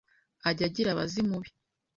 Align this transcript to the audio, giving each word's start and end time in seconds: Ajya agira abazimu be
Ajya 0.49 0.65
agira 0.67 0.89
abazimu 0.91 1.35
be 1.43 1.49